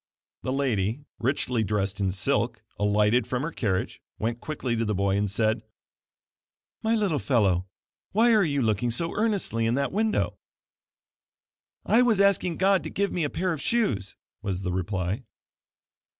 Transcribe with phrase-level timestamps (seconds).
[0.41, 5.15] The lady richly dressed in silk, alighted from her carriage, went quickly to the boy,
[5.15, 5.61] and said:
[6.81, 7.67] "My little fellow
[8.11, 10.39] why are you looking so earnestly in that window?"
[11.85, 15.21] "I was asking God to give me a pair of shoes," was the reply.